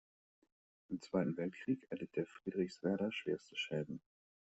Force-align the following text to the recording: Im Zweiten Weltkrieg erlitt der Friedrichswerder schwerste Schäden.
Im 0.89 0.99
Zweiten 0.99 1.37
Weltkrieg 1.37 1.85
erlitt 1.91 2.15
der 2.15 2.25
Friedrichswerder 2.25 3.11
schwerste 3.11 3.55
Schäden. 3.55 4.01